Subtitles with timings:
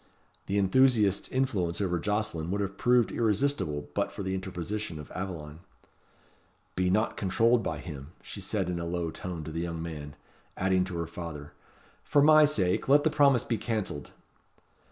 [0.47, 5.59] The enthusiast's influence over Jocelyn would have proved irresistible but for the interposition of Aveline.
[6.75, 10.15] "Be not controlled by him," she said in a low tone to the young man;
[10.57, 11.53] adding to her father,
[12.03, 14.09] "For my sake, let the promise be cancelled."